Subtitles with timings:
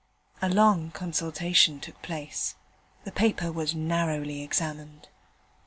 [0.41, 2.55] A long consultation took place.
[3.03, 5.09] The paper was narrowly examined.